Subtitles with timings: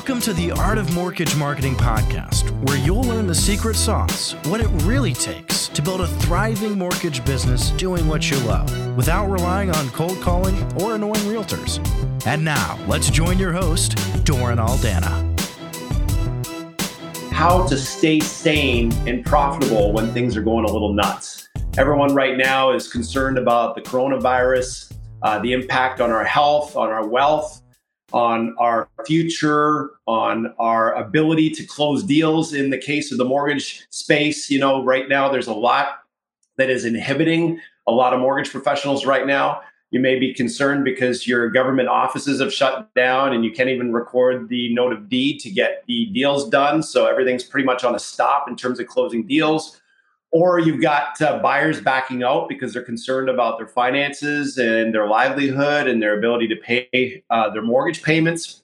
[0.00, 4.62] Welcome to the Art of Mortgage Marketing podcast, where you'll learn the secret sauce, what
[4.62, 9.70] it really takes to build a thriving mortgage business doing what you love without relying
[9.70, 11.86] on cold calling or annoying realtors.
[12.26, 15.10] And now, let's join your host, Doran Aldana.
[17.30, 21.50] How to stay sane and profitable when things are going a little nuts.
[21.76, 26.88] Everyone right now is concerned about the coronavirus, uh, the impact on our health, on
[26.88, 27.59] our wealth
[28.12, 33.86] on our future, on our ability to close deals in the case of the mortgage
[33.90, 34.50] space.
[34.50, 36.00] You know, right now there's a lot
[36.56, 39.60] that is inhibiting a lot of mortgage professionals right now.
[39.90, 43.92] You may be concerned because your government offices have shut down and you can't even
[43.92, 46.82] record the note of deed to get the deals done.
[46.82, 49.80] So everything's pretty much on a stop in terms of closing deals
[50.32, 55.08] or you've got uh, buyers backing out because they're concerned about their finances and their
[55.08, 58.62] livelihood and their ability to pay uh, their mortgage payments.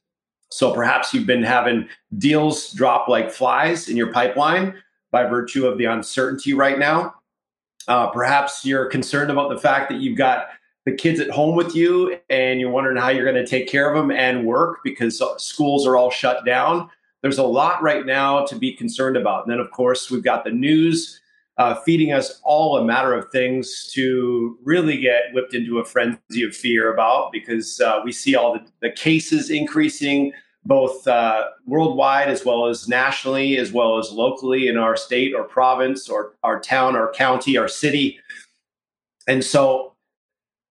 [0.51, 1.89] So perhaps you've been having
[2.19, 4.75] deals drop like flies in your pipeline
[5.11, 7.15] by virtue of the uncertainty right now.
[7.89, 10.49] Uh, perhaps you're concerned about the fact that you've got
[10.85, 13.93] the kids at home with you and you're wondering how you're going to take care
[13.93, 16.89] of them and work because schools are all shut down.
[17.23, 19.45] There's a lot right now to be concerned about.
[19.45, 21.21] And then, of course, we've got the news
[21.59, 26.43] uh, feeding us all a matter of things to really get whipped into a frenzy
[26.43, 30.33] of fear about because uh, we see all the, the cases increasing
[30.67, 35.45] both uh, worldwide as well as nationally, as well as locally in our state or
[35.45, 38.19] province or our town or county or city.
[39.29, 39.95] And so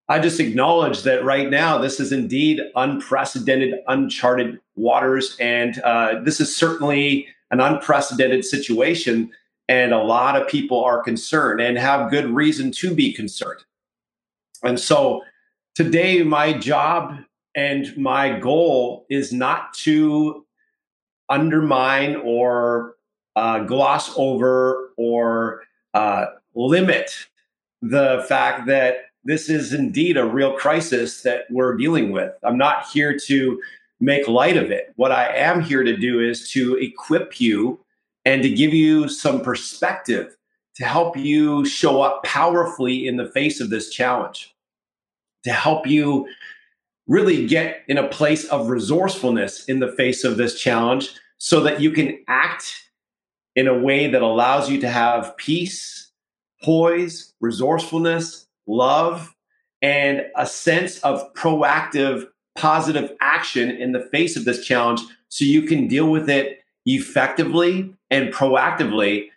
[0.08, 5.36] I just acknowledge that right now, this is indeed unprecedented, uncharted waters.
[5.40, 9.32] And uh, this is certainly an unprecedented situation
[9.68, 13.64] and a lot of people are concerned and have good reason to be concerned.
[14.64, 15.24] And so
[15.76, 17.18] today, my job
[17.56, 20.46] and my goal is not to
[21.30, 22.96] undermine or
[23.36, 25.64] uh, gloss over or
[25.94, 27.28] uh, limit
[27.82, 32.32] the fact that this is indeed a real crisis that we're dealing with.
[32.44, 33.62] I'm not here to
[34.00, 34.94] make light of it.
[34.98, 37.80] What I am here to do is to equip you
[38.26, 40.36] and to give you some perspective
[40.76, 44.54] to help you show up powerfully in the face of this challenge,
[45.44, 46.28] to help you
[47.08, 51.80] really get in a place of resourcefulness in the face of this challenge so that
[51.80, 52.74] you can act
[53.56, 56.12] in a way that allows you to have peace,
[56.64, 59.34] poise, resourcefulness, love,
[59.82, 62.28] and a sense of proactive,
[62.58, 67.94] positive action in the face of this challenge so you can deal with it effectively
[68.10, 69.30] and proactively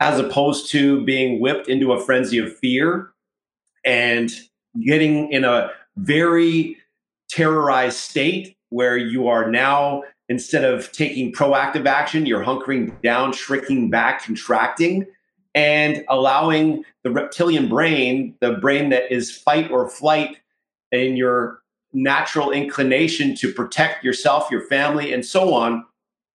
[0.00, 3.12] as opposed to being whipped into a frenzy of fear
[3.84, 4.30] and
[4.84, 6.76] getting in a very
[7.28, 13.90] terrorized state where you are now instead of taking proactive action you're hunkering down shrinking
[13.90, 15.06] back contracting
[15.54, 20.38] and allowing the reptilian brain the brain that is fight or flight
[20.92, 21.60] in your
[21.92, 25.84] natural inclination to protect yourself your family and so on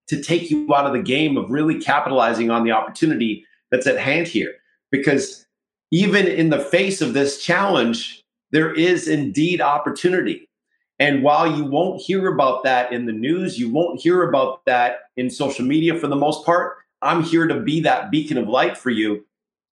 [0.09, 3.97] to take you out of the game of really capitalizing on the opportunity that's at
[3.97, 4.55] hand here.
[4.91, 5.45] Because
[5.91, 10.49] even in the face of this challenge, there is indeed opportunity.
[10.97, 15.01] And while you won't hear about that in the news, you won't hear about that
[15.15, 18.77] in social media for the most part, I'm here to be that beacon of light
[18.77, 19.25] for you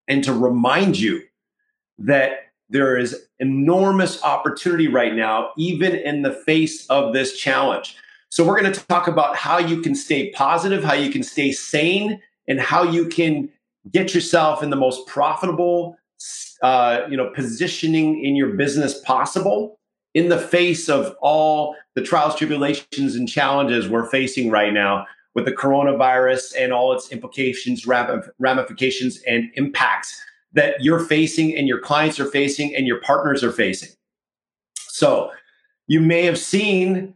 [0.08, 1.22] and to remind you
[2.00, 7.98] that there is enormous opportunity right now, even in the face of this challenge.
[8.38, 11.52] So we're going to talk about how you can stay positive, how you can stay
[11.52, 13.50] sane, and how you can
[13.92, 15.98] get yourself in the most profitable,
[16.62, 19.80] uh, you know, positioning in your business possible
[20.14, 25.46] in the face of all the trials, tribulations, and challenges we're facing right now with
[25.46, 30.24] the coronavirus and all its implications, ramifications, and impacts
[30.54, 33.90] that you're facing, and your clients are facing, and your partners are facing.
[34.75, 35.31] So
[35.88, 37.16] you may have seen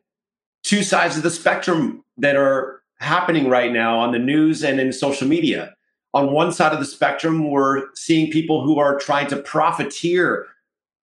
[0.72, 4.94] two sides of the spectrum that are happening right now on the news and in
[4.94, 5.76] social media.
[6.14, 10.48] On one side of the spectrum, we're seeing people who are trying to profiteer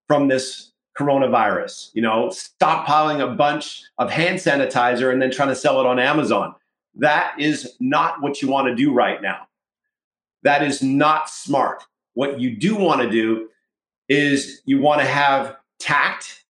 [0.07, 5.55] from this coronavirus, you know, stockpiling a bunch of hand sanitizer and then trying to
[5.55, 6.55] sell it on Amazon.
[6.95, 9.49] That is not what you want to do right now.
[10.45, 11.85] That is not smart.
[12.15, 13.51] What you do want to do
[14.09, 16.43] is you want to have tact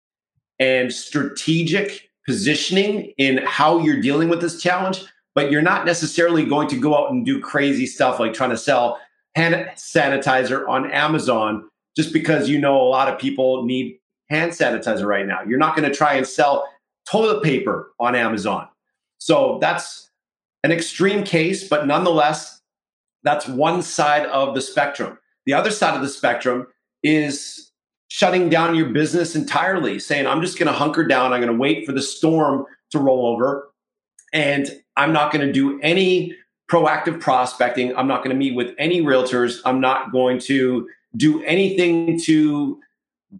[0.60, 5.02] and strategic positioning in how you're dealing with this challenge,
[5.34, 8.56] but you're not necessarily going to go out and do crazy stuff like trying to
[8.58, 9.00] sell
[9.34, 11.66] hand sanitizer on Amazon
[11.96, 13.98] just because you know a lot of people need
[14.28, 15.40] hand sanitizer right now.
[15.48, 16.68] You're not going to try and sell
[17.06, 18.68] toilet paper on Amazon.
[19.16, 20.10] So that's
[20.64, 22.60] an extreme case, but nonetheless,
[23.22, 25.18] that's one side of the spectrum.
[25.46, 26.66] The other side of the spectrum
[27.02, 27.67] is
[28.08, 31.32] shutting down your business entirely, saying, I'm just going to hunker down.
[31.32, 33.70] I'm going to wait for the storm to roll over.
[34.32, 36.34] And I'm not going to do any
[36.70, 37.96] proactive prospecting.
[37.96, 39.60] I'm not going to meet with any realtors.
[39.64, 42.78] I'm not going to do anything to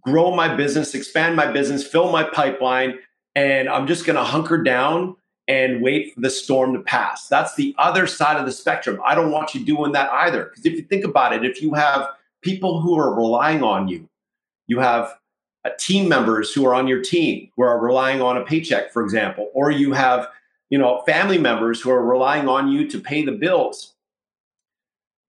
[0.03, 2.99] grow my business, expand my business, fill my pipeline.
[3.35, 5.17] And I'm just going to hunker down
[5.47, 7.29] and wait for the storm to pass.
[7.29, 9.01] That's the other side of the spectrum.
[9.05, 10.45] I don't want you doing that either.
[10.45, 12.07] Because if you think about it, if you have
[12.43, 14.08] people who are relying on you,
[14.69, 15.13] you have
[15.65, 19.03] uh, team members who are on your team who are relying on a paycheck, for
[19.03, 20.29] example, or you have
[20.71, 23.95] you know family members who are relying on you to pay the bills.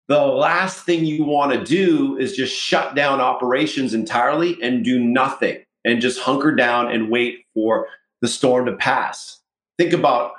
[0.08, 5.00] The last thing you want to do is just shut down operations entirely and do
[5.00, 7.88] nothing and just hunker down and wait for
[8.22, 9.40] the storm to pass
[9.80, 10.34] think about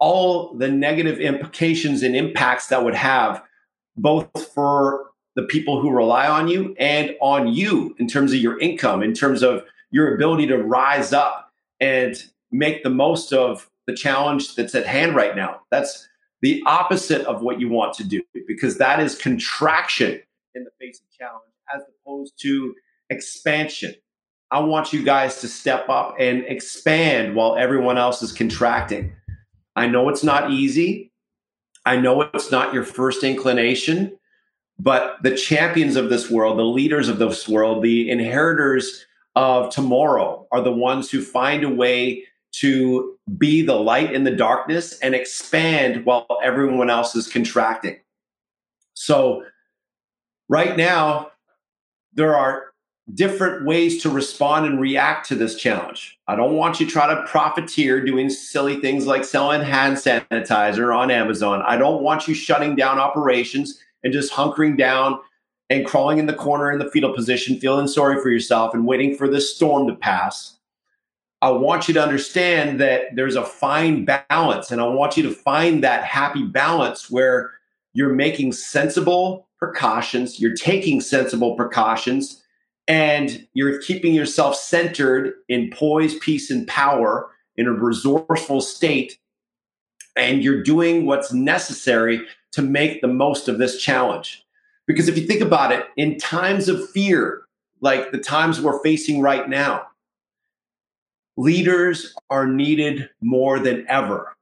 [0.00, 3.42] all the negative implications and impacts that would have
[3.96, 5.05] both for
[5.36, 9.14] the people who rely on you and on you in terms of your income, in
[9.14, 14.74] terms of your ability to rise up and make the most of the challenge that's
[14.74, 15.60] at hand right now.
[15.70, 16.08] That's
[16.42, 20.20] the opposite of what you want to do because that is contraction
[20.54, 22.74] in the face of challenge as opposed to
[23.10, 23.94] expansion.
[24.50, 29.12] I want you guys to step up and expand while everyone else is contracting.
[29.74, 31.12] I know it's not easy.
[31.84, 34.18] I know it's not your first inclination,
[34.78, 40.46] but the champions of this world, the leaders of this world, the inheritors of tomorrow
[40.52, 45.14] are the ones who find a way to be the light in the darkness and
[45.14, 47.98] expand while everyone else is contracting.
[48.94, 49.44] So,
[50.48, 51.32] right now,
[52.14, 52.66] there are
[53.14, 56.18] different ways to respond and react to this challenge.
[56.26, 60.96] I don't want you to try to profiteer doing silly things like selling hand sanitizer
[60.96, 61.62] on Amazon.
[61.62, 65.18] I don't want you shutting down operations and just hunkering down
[65.68, 69.16] and crawling in the corner in the fetal position, feeling sorry for yourself and waiting
[69.16, 70.56] for this storm to pass.
[71.42, 75.32] I want you to understand that there's a fine balance, and I want you to
[75.34, 77.50] find that happy balance where
[77.94, 82.44] you're making sensible precautions, you're taking sensible precautions
[82.86, 89.18] and you're keeping yourself centered in poise, peace, and power in a resourceful state,
[90.14, 92.20] and you're doing what's necessary
[92.56, 94.42] to make the most of this challenge.
[94.86, 97.42] Because if you think about it, in times of fear,
[97.82, 99.88] like the times we're facing right now,
[101.36, 104.34] leaders are needed more than ever.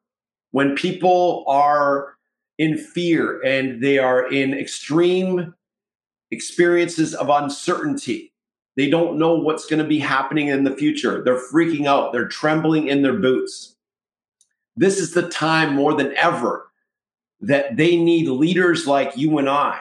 [0.53, 2.15] When people are
[2.57, 5.53] in fear and they are in extreme
[6.31, 8.33] experiences of uncertainty,
[8.77, 11.21] they don't know what's going to be happening in the future.
[11.25, 12.13] They're freaking out.
[12.13, 13.75] They're trembling in their boots.
[14.77, 16.71] This is the time more than ever
[17.41, 19.81] that they need leaders like you and I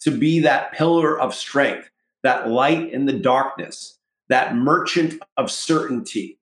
[0.00, 1.90] to be that pillar of strength,
[2.22, 3.98] that light in the darkness,
[4.28, 6.38] that merchant of certainty,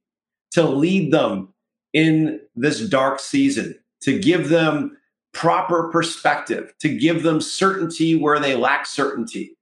[0.53, 1.53] to lead them
[1.93, 4.97] in this dark season, to give them
[5.33, 9.57] proper perspective, to give them certainty where they lack certainty,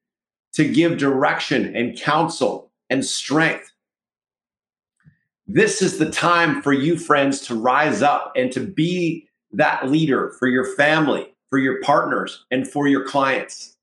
[0.55, 3.73] to give direction and counsel and strength.
[5.47, 10.35] This is the time for you, friends, to rise up and to be that leader
[10.39, 13.77] for your family, for your partners, and for your clients.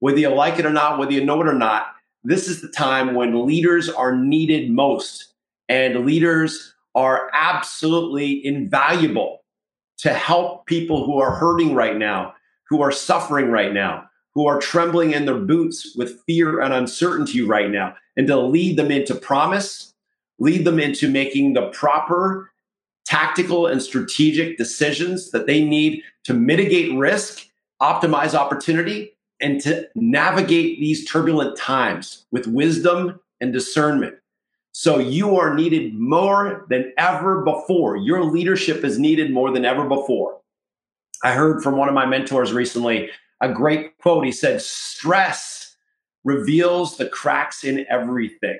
[0.00, 1.86] Whether you like it or not, whether you know it or not,
[2.22, 5.32] this is the time when leaders are needed most.
[5.68, 9.42] And leaders are absolutely invaluable
[9.98, 12.34] to help people who are hurting right now,
[12.68, 14.04] who are suffering right now,
[14.34, 18.76] who are trembling in their boots with fear and uncertainty right now, and to lead
[18.76, 19.94] them into promise,
[20.38, 22.50] lead them into making the proper
[23.04, 27.46] tactical and strategic decisions that they need to mitigate risk,
[27.80, 34.14] optimize opportunity, and to navigate these turbulent times with wisdom and discernment.
[34.72, 37.96] So you are needed more than ever before.
[37.96, 40.40] Your leadership is needed more than ever before.
[41.22, 44.24] I heard from one of my mentors recently a great quote.
[44.24, 45.76] He said, Stress
[46.24, 48.58] reveals the cracks in everything.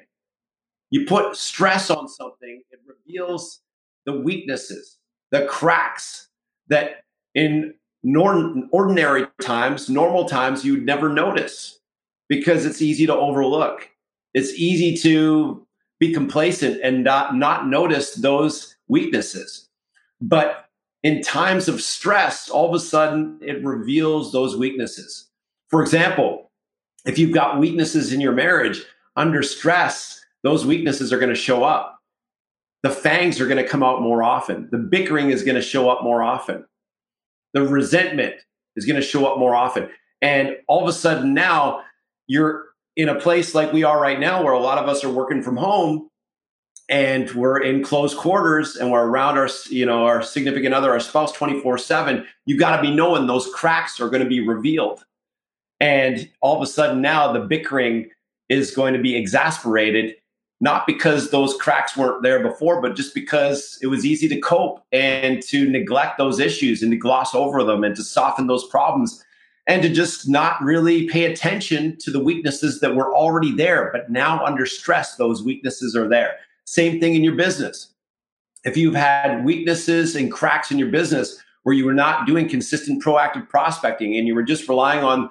[0.90, 3.60] You put stress on something, it reveals
[4.06, 4.98] the weaknesses,
[5.30, 6.28] the cracks
[6.68, 11.80] that in nor- ordinary times, normal times, you'd never notice
[12.28, 13.88] because it's easy to overlook.
[14.34, 15.66] It's easy to
[15.98, 19.68] be complacent and not, not notice those weaknesses.
[20.20, 20.66] But
[21.02, 25.28] in times of stress, all of a sudden it reveals those weaknesses.
[25.68, 26.50] For example,
[27.04, 28.82] if you've got weaknesses in your marriage
[29.16, 31.93] under stress, those weaknesses are going to show up.
[32.84, 34.68] The fangs are going to come out more often.
[34.70, 36.66] The bickering is going to show up more often.
[37.54, 38.34] The resentment
[38.76, 39.88] is going to show up more often.
[40.20, 41.80] And all of a sudden now
[42.26, 45.10] you're in a place like we are right now where a lot of us are
[45.10, 46.10] working from home
[46.90, 51.00] and we're in close quarters and we're around our you know our significant other our
[51.00, 55.02] spouse 24 7 you got to be knowing those cracks are going to be revealed
[55.80, 58.10] and all of a sudden now the bickering
[58.50, 60.14] is going to be exasperated
[60.60, 64.84] not because those cracks weren't there before but just because it was easy to cope
[64.92, 69.24] and to neglect those issues and to gloss over them and to soften those problems
[69.66, 74.10] and to just not really pay attention to the weaknesses that were already there but
[74.10, 77.88] now under stress those weaknesses are there same thing in your business.
[78.64, 83.02] If you've had weaknesses and cracks in your business where you were not doing consistent
[83.02, 85.30] proactive prospecting and you were just relying on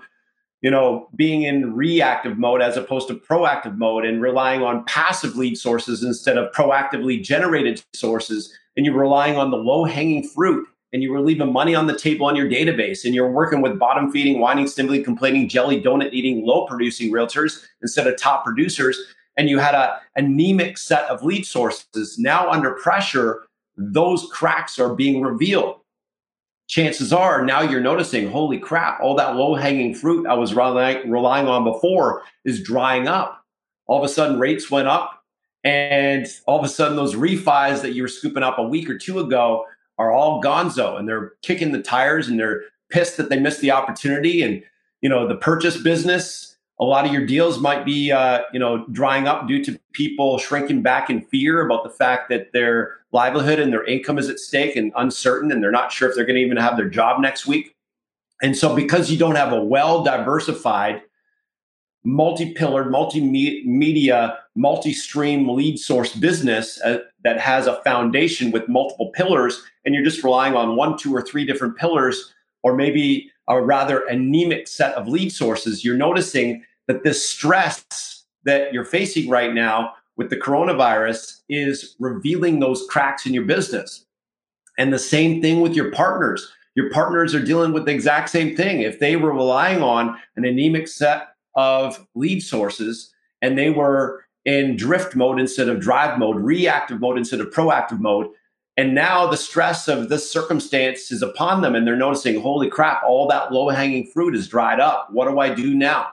[0.63, 5.35] you know being in reactive mode as opposed to proactive mode and relying on passive
[5.35, 10.67] lead sources instead of proactively generated sources and you're relying on the low hanging fruit
[10.91, 13.77] and you were leaving money on the table on your database and you're working with
[13.77, 18.99] bottom feeding whining stimbly complaining jelly donut eating low producing realtors instead of top producers
[19.37, 23.43] and you had a anemic set of lead sources, now under pressure,
[23.77, 25.79] those cracks are being revealed.
[26.67, 31.09] Chances are now you're noticing, holy crap, all that low hanging fruit I was relying,
[31.09, 33.45] relying on before is drying up.
[33.85, 35.23] All of a sudden, rates went up,
[35.63, 38.97] and all of a sudden, those refis that you were scooping up a week or
[38.97, 39.65] two ago
[39.97, 43.71] are all gonzo and they're kicking the tires and they're pissed that they missed the
[43.71, 44.41] opportunity.
[44.41, 44.63] And,
[45.01, 48.85] you know, the purchase business a lot of your deals might be uh, you know
[48.91, 53.59] drying up due to people shrinking back in fear about the fact that their livelihood
[53.59, 56.35] and their income is at stake and uncertain and they're not sure if they're going
[56.35, 57.75] to even have their job next week.
[58.41, 61.01] And so because you don't have a well diversified
[62.03, 69.63] multi-pillared multimedia media, multi-stream lead source business uh, that has a foundation with multiple pillars
[69.85, 73.99] and you're just relying on one two or three different pillars or maybe a rather
[74.05, 79.93] anemic set of lead sources, you're noticing that this stress that you're facing right now
[80.17, 84.05] with the coronavirus is revealing those cracks in your business.
[84.77, 86.51] And the same thing with your partners.
[86.75, 88.81] Your partners are dealing with the exact same thing.
[88.81, 94.75] If they were relying on an anemic set of lead sources and they were in
[94.75, 98.27] drift mode instead of drive mode, reactive mode instead of proactive mode,
[98.75, 103.03] and now the stress of this circumstance is upon them, and they're noticing, holy crap,
[103.03, 105.09] all that low hanging fruit is dried up.
[105.11, 106.07] What do I do now?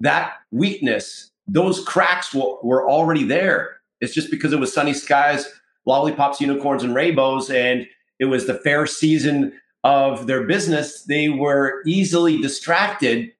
[0.00, 3.76] That weakness, those cracks were already there.
[4.00, 5.46] It's just because it was sunny skies,
[5.86, 7.86] lollipops, unicorns, and rainbows, and
[8.18, 9.52] it was the fair season
[9.84, 11.04] of their business.
[11.04, 13.32] They were easily distracted,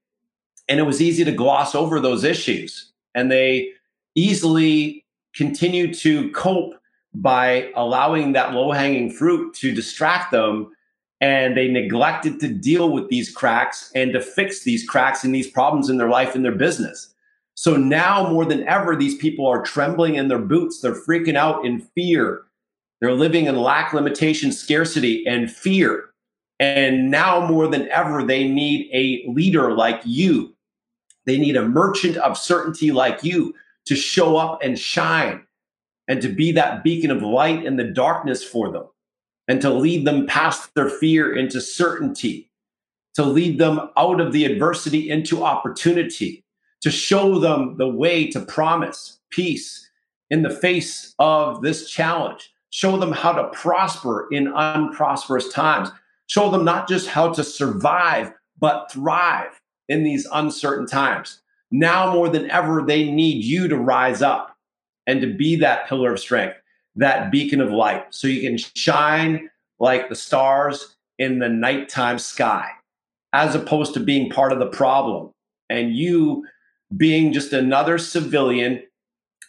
[0.69, 2.93] and it was easy to gloss over those issues.
[3.15, 3.71] And they
[4.15, 6.75] easily continued to cope
[7.15, 10.71] by allowing that low hanging fruit to distract them.
[11.21, 15.49] And they neglected to deal with these cracks and to fix these cracks and these
[15.49, 17.15] problems in their life and their business.
[17.55, 20.81] So now more than ever, these people are trembling in their boots.
[20.81, 22.43] They're freaking out in fear.
[23.01, 26.11] They're living in lack, limitation, scarcity, and fear.
[26.59, 30.55] And now more than ever, they need a leader like you.
[31.27, 33.55] They need a merchant of certainty like you
[33.87, 35.45] to show up and shine
[36.13, 38.85] and to be that beacon of light in the darkness for them
[39.49, 42.51] and to lead them past their fear into certainty,
[43.15, 46.45] to lead them out of the adversity into opportunity,
[46.83, 49.89] to show them the way to promise peace
[50.29, 55.89] in the face of this challenge, show them how to prosper in unprosperous times,
[56.27, 61.41] show them not just how to survive, but thrive in these uncertain times.
[61.71, 64.52] Now more than ever, they need you to rise up
[65.13, 66.57] and to be that pillar of strength,
[66.97, 72.71] that beacon of light, so you can shine like the stars in the nighttime sky,
[73.35, 75.31] as opposed to being part of the problem
[75.69, 76.47] and you
[76.97, 78.83] being just another civilian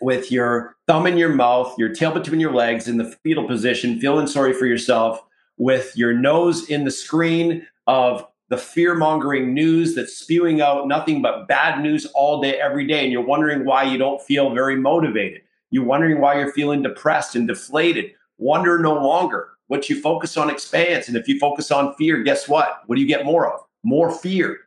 [0.01, 4.01] with your thumb in your mouth, your tail between your legs in the fetal position,
[4.01, 5.23] feeling sorry for yourself,
[5.57, 11.21] with your nose in the screen of the fear mongering news that's spewing out nothing
[11.21, 13.03] but bad news all day, every day.
[13.03, 15.41] And you're wondering why you don't feel very motivated.
[15.73, 18.11] You're wondering why you're feeling depressed and deflated.
[18.37, 19.49] Wonder no longer.
[19.65, 21.07] What you focus on expands.
[21.07, 22.83] And if you focus on fear, guess what?
[22.85, 23.59] What do you get more of?
[23.83, 24.59] More fear.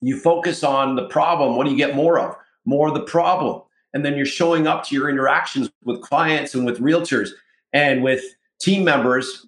[0.00, 1.56] You focus on the problem.
[1.56, 2.34] What do you get more of?
[2.64, 3.60] More of the problem.
[3.92, 7.32] And then you're showing up to your interactions with clients and with realtors
[7.74, 8.24] and with
[8.62, 9.46] team members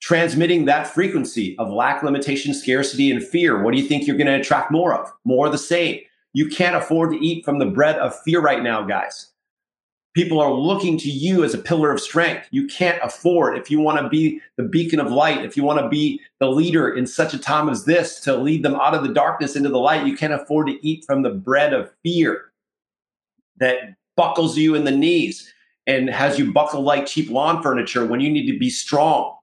[0.00, 3.62] transmitting that frequency of lack, limitation, scarcity, and fear.
[3.62, 5.12] What do you think you're going to attract more of?
[5.26, 6.00] More of the same.
[6.32, 9.31] You can't afford to eat from the bread of fear right now, guys.
[10.14, 12.46] People are looking to you as a pillar of strength.
[12.50, 15.80] You can't afford, if you want to be the beacon of light, if you want
[15.80, 19.02] to be the leader in such a time as this to lead them out of
[19.02, 22.52] the darkness into the light, you can't afford to eat from the bread of fear
[23.58, 25.52] that buckles you in the knees
[25.86, 29.36] and has you buckle like cheap lawn furniture when you need to be strong.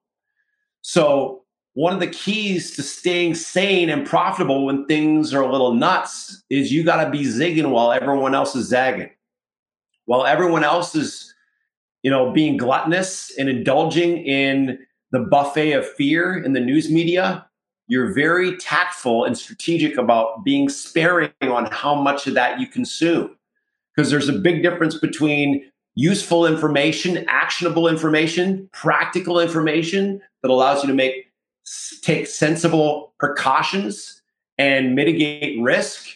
[0.82, 5.74] So, one of the keys to staying sane and profitable when things are a little
[5.74, 9.12] nuts is you got to be zigging while everyone else is zagging
[10.10, 11.36] while everyone else is,
[12.02, 14.80] you know, being gluttonous and indulging in
[15.12, 17.46] the buffet of fear in the news media,
[17.86, 23.36] you're very tactful and strategic about being sparing on how much of that you consume.
[23.96, 25.64] Because there's a big difference between
[25.94, 31.28] useful information, actionable information, practical information that allows you to make
[32.02, 34.24] take sensible precautions
[34.58, 36.08] and mitigate risk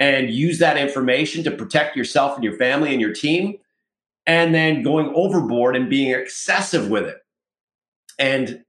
[0.00, 3.58] and use that information to protect yourself and your family and your team,
[4.26, 7.18] and then going overboard and being excessive with it
[8.18, 8.64] and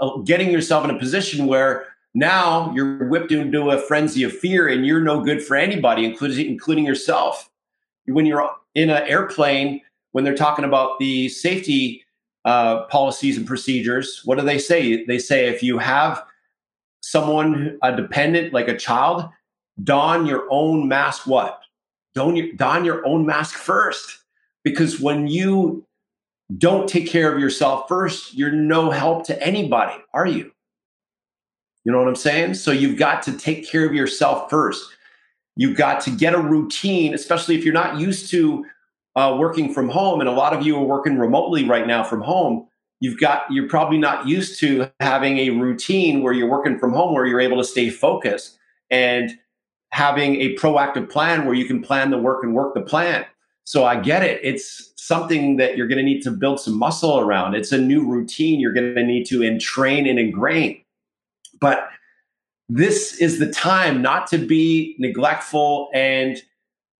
[0.00, 4.68] uh, getting yourself in a position where now you're whipped into a frenzy of fear
[4.68, 7.50] and you're no good for anybody, including, including yourself.
[8.06, 9.82] When you're in an airplane,
[10.12, 12.04] when they're talking about the safety
[12.44, 15.04] uh, policies and procedures, what do they say?
[15.04, 16.24] They say if you have
[17.00, 19.28] someone, a dependent, like a child,
[19.82, 21.60] don your own mask what?
[22.14, 24.18] Don your, don your own mask first.
[24.64, 25.86] Because when you
[26.56, 30.50] don't take care of yourself first, you're no help to anybody, are you?
[31.84, 32.54] You know what I'm saying?
[32.54, 34.90] So you've got to take care of yourself first.
[35.56, 38.64] You've got to get a routine, especially if you're not used to
[39.16, 40.20] uh, working from home.
[40.20, 42.66] And a lot of you are working remotely right now from home.
[43.00, 47.14] You've got, you're probably not used to having a routine where you're working from home,
[47.14, 48.58] where you're able to stay focused.
[48.90, 49.38] And
[49.90, 53.24] having a proactive plan where you can plan the work and work the plan.
[53.64, 54.40] So I get it.
[54.42, 57.54] It's something that you're going to need to build some muscle around.
[57.54, 60.80] It's a new routine you're going to need to entrain and ingrain.
[61.60, 61.88] But
[62.68, 66.42] this is the time not to be neglectful and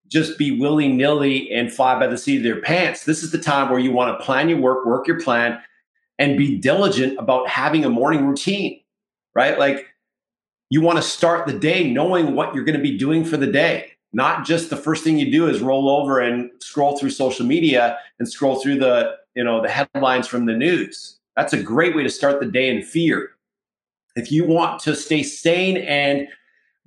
[0.07, 3.05] just be willy nilly and fly by the seat of their pants.
[3.05, 5.59] This is the time where you want to plan your work, work your plan,
[6.17, 8.81] and be diligent about having a morning routine,
[9.35, 9.57] right?
[9.59, 9.85] Like
[10.69, 13.47] you want to start the day knowing what you're going to be doing for the
[13.47, 13.91] day.
[14.13, 17.97] Not just the first thing you do is roll over and scroll through social media
[18.17, 21.19] and scroll through the you know the headlines from the news.
[21.35, 23.31] That's a great way to start the day in fear.
[24.15, 26.27] If you want to stay sane and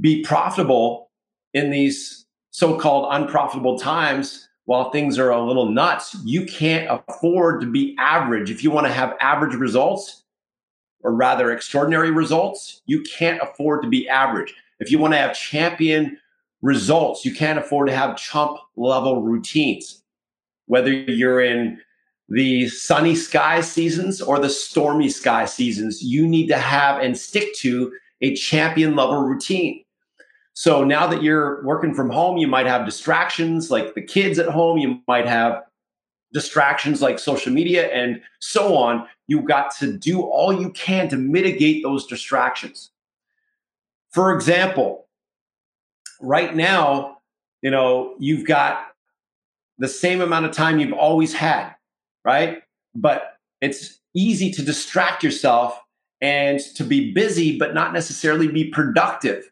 [0.00, 1.10] be profitable
[1.54, 7.66] in these so-called unprofitable times while things are a little nuts you can't afford to
[7.70, 8.50] be average.
[8.50, 10.21] If you want to have average results
[11.02, 14.54] or rather extraordinary results, you can't afford to be average.
[14.80, 16.18] If you want to have champion
[16.62, 20.02] results, you can't afford to have chump level routines.
[20.66, 21.78] Whether you're in
[22.28, 27.54] the sunny sky seasons or the stormy sky seasons, you need to have and stick
[27.56, 29.84] to a champion level routine.
[30.54, 34.48] So now that you're working from home, you might have distractions like the kids at
[34.48, 35.62] home, you might have
[36.32, 41.16] distractions like social media and so on, you've got to do all you can to
[41.16, 42.90] mitigate those distractions.
[44.10, 45.06] For example,
[46.20, 47.18] right now,
[47.62, 48.86] you know, you've got
[49.78, 51.74] the same amount of time you've always had,
[52.24, 52.62] right?
[52.94, 55.78] But it's easy to distract yourself
[56.20, 59.50] and to be busy, but not necessarily be productive.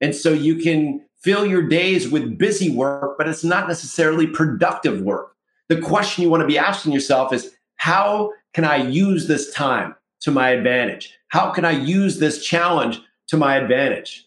[0.00, 5.00] And so you can fill your days with busy work, but it's not necessarily productive
[5.00, 5.34] work
[5.68, 9.94] the question you want to be asking yourself is how can I use this time
[10.20, 11.14] to my advantage?
[11.28, 14.26] How can I use this challenge to my advantage?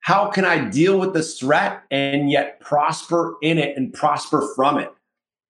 [0.00, 4.78] How can I deal with this threat and yet prosper in it and prosper from
[4.78, 4.90] it?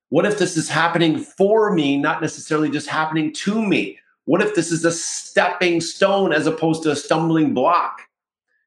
[0.09, 3.99] What if this is happening for me, not necessarily just happening to me?
[4.25, 8.03] What if this is a stepping stone as opposed to a stumbling block?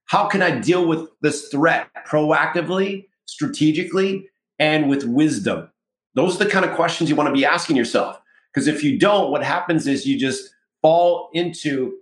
[0.06, 5.70] How can I deal with this threat proactively, strategically, and with wisdom?
[6.16, 8.22] Those are the kind of questions you want to be asking yourself.
[8.54, 11.98] Because if you don't, what happens is you just fall into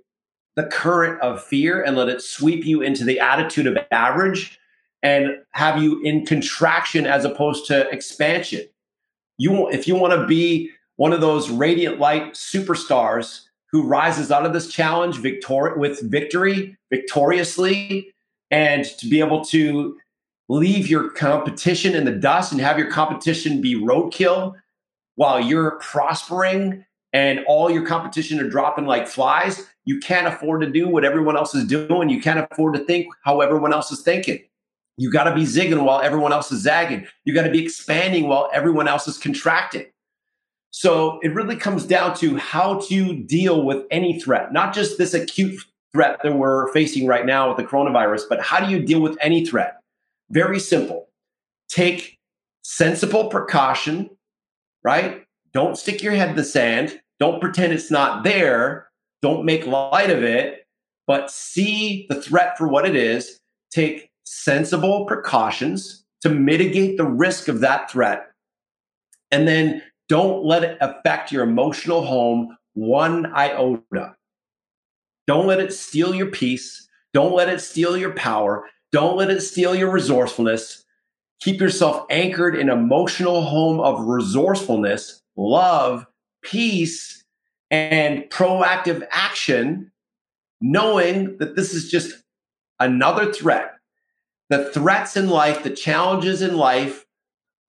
[0.56, 4.60] the current of fear and let it sweep you into the attitude of average
[5.02, 8.68] and have you in contraction as opposed to expansion.
[9.38, 14.46] You if you want to be one of those radiant light superstars who rises out
[14.46, 18.14] of this challenge victor- with victory victoriously
[18.52, 19.98] and to be able to
[20.52, 24.54] leave your competition in the dust and have your competition be roadkill
[25.16, 26.84] while you're prospering
[27.14, 31.38] and all your competition are dropping like flies, you can't afford to do what everyone
[31.38, 32.10] else is doing.
[32.10, 34.40] You can't afford to think how everyone else is thinking.
[34.98, 37.08] You got to be zigging while everyone else is zagging.
[37.24, 39.86] You got to be expanding while everyone else is contracting.
[40.72, 45.14] So it really comes down to how to deal with any threat, not just this
[45.14, 49.02] acute threat that we're facing right now with the coronavirus, but how do you deal
[49.02, 49.81] with any threat?
[50.32, 51.10] Very simple.
[51.70, 52.18] Take
[52.64, 54.10] sensible precaution,
[54.84, 55.26] right?
[55.54, 57.00] Don't stick your head in the sand.
[57.20, 58.88] Don't pretend it's not there.
[59.22, 60.66] Don't make light of it,
[61.06, 63.40] but see the threat for what it is.
[63.72, 68.32] Take sensible precautions to mitigate the risk of that threat.
[69.32, 74.16] And then don't let it affect your emotional home one iota.
[75.28, 76.88] Don't let it steal your peace.
[77.14, 78.66] Don't let it steal your power.
[78.92, 80.84] Don't let it steal your resourcefulness.
[81.40, 86.06] Keep yourself anchored in emotional home of resourcefulness, love,
[86.44, 87.24] peace,
[87.72, 89.92] and proactive action,
[90.60, 92.24] knowing that this is just
[92.80, 93.74] another threat.
[94.50, 97.06] The threats in life, the challenges in life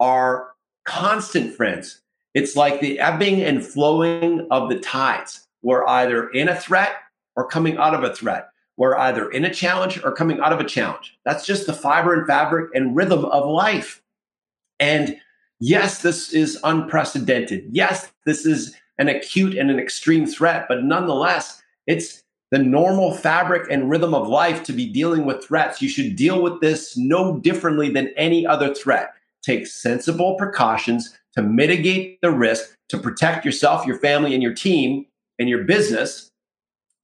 [0.01, 0.51] are
[0.85, 2.03] constant, friends.
[2.35, 5.47] It's like the ebbing and flowing of the tides.
[5.63, 6.95] We're either in a threat
[7.37, 8.49] or coming out of a threat.
[8.83, 11.17] We're either in a challenge or coming out of a challenge.
[11.25, 14.03] That's just the fiber and fabric and rhythm of life.
[14.81, 15.19] And
[15.61, 17.67] yes, this is unprecedented.
[17.71, 23.71] Yes, this is an acute and an extreme threat, but nonetheless, it's the normal fabric
[23.71, 25.81] and rhythm of life to be dealing with threats.
[25.81, 29.15] You should deal with this no differently than any other threat.
[29.45, 35.07] Take sensible precautions to mitigate the risk, to protect yourself, your family, and your team
[35.39, 36.33] and your business.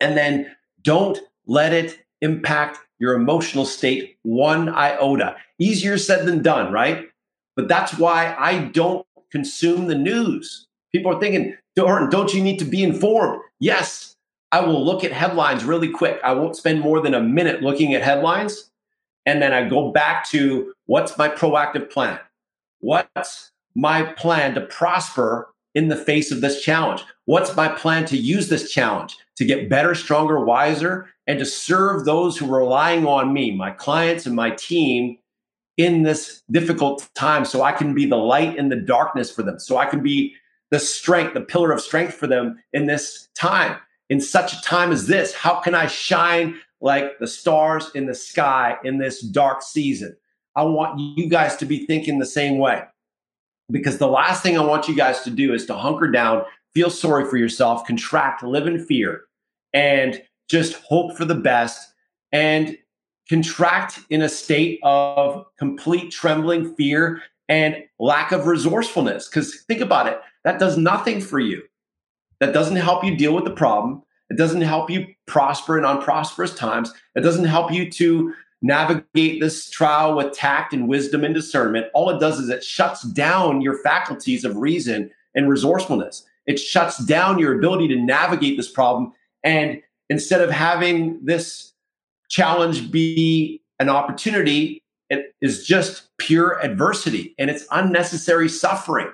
[0.00, 5.36] And then don't let it impact your emotional state one iota.
[5.58, 7.08] Easier said than done, right?
[7.56, 10.66] But that's why I don't consume the news.
[10.92, 13.40] People are thinking, don't you need to be informed?
[13.60, 14.16] Yes,
[14.52, 16.20] I will look at headlines really quick.
[16.22, 18.70] I won't spend more than a minute looking at headlines.
[19.26, 22.18] And then I go back to what's my proactive plan?
[22.80, 27.04] What's my plan to prosper in the face of this challenge?
[27.26, 32.04] What's my plan to use this challenge to get better, stronger, wiser, and to serve
[32.04, 35.16] those who are relying on me, my clients and my team
[35.76, 39.60] in this difficult time so I can be the light in the darkness for them,
[39.60, 40.34] so I can be
[40.72, 43.76] the strength, the pillar of strength for them in this time.
[44.10, 48.14] In such a time as this, how can I shine like the stars in the
[48.14, 50.16] sky in this dark season?
[50.56, 52.82] I want you guys to be thinking the same way
[53.70, 56.42] because the last thing I want you guys to do is to hunker down,
[56.74, 59.27] feel sorry for yourself, contract, live in fear,
[59.78, 61.92] and just hope for the best
[62.32, 62.76] and
[63.28, 69.28] contract in a state of complete trembling, fear, and lack of resourcefulness.
[69.28, 71.62] Because think about it, that does nothing for you.
[72.40, 74.02] That doesn't help you deal with the problem.
[74.30, 76.92] It doesn't help you prosper in unprosperous times.
[77.14, 82.10] It doesn't help you to navigate this trial with tact and wisdom and discernment, all
[82.10, 86.24] it does is it shuts down your faculties of reason and resourcefulness.
[86.46, 89.12] It shuts down your ability to navigate this problem.
[89.44, 91.72] And instead of having this
[92.28, 99.10] challenge be an opportunity, it is just pure adversity and it's unnecessary suffering.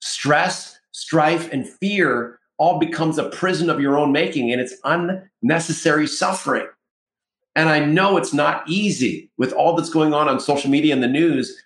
[0.00, 6.06] Stress, strife, and fear all becomes a prison of your own making and it's unnecessary
[6.06, 6.66] suffering.
[7.56, 11.02] And I know it's not easy with all that's going on on social media and
[11.02, 11.56] the news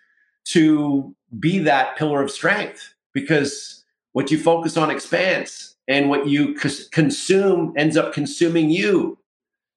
[0.47, 6.55] to be that pillar of strength because what you focus on expands and what you
[6.55, 9.19] consume ends up consuming you.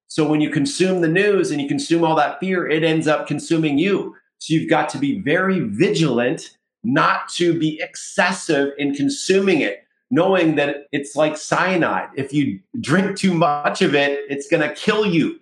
[0.06, 3.26] So when you consume the news and you consume all that fear, it ends up
[3.26, 4.16] consuming you.
[4.38, 10.54] So you've got to be very vigilant not to be excessive in consuming it, knowing
[10.54, 12.08] that it's like cyanide.
[12.16, 15.40] If you drink too much of it, it's going to kill you.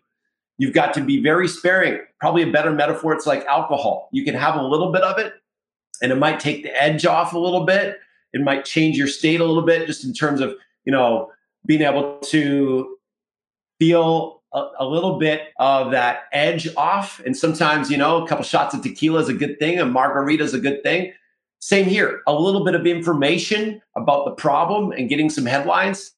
[0.58, 2.00] You've got to be very sparing.
[2.18, 4.08] Probably a better metaphor, it's like alcohol.
[4.12, 5.34] You can have a little bit of it,
[6.02, 7.98] and it might take the edge off a little bit.
[8.36, 11.32] It might change your state a little bit, just in terms of, you know,
[11.66, 12.96] being able to
[13.78, 17.20] feel a, a little bit of that edge off.
[17.26, 20.44] And sometimes, you know, a couple shots of tequila is a good thing, a margarita
[20.44, 21.12] is a good thing.
[21.58, 22.20] Same here.
[22.26, 26.12] A little bit of information about the problem and getting some headlines